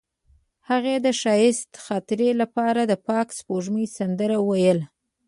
هغې 0.69 0.95
د 1.05 1.07
ښایسته 1.21 1.77
خاطرو 1.85 2.29
لپاره 2.41 2.81
د 2.85 2.93
پاک 3.07 3.27
سپوږمۍ 3.37 3.85
سندره 3.97 4.37
ویله. 4.47 4.85